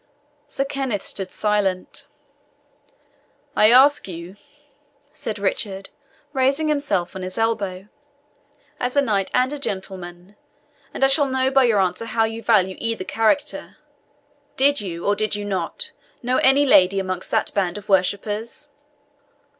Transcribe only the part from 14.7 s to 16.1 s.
you, or did you not,